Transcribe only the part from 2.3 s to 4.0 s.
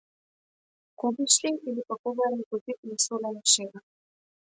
е некој вид несолена шега?